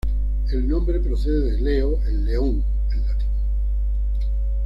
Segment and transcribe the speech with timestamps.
[0.51, 3.27] El nombre procede de "leo", el león, en latín.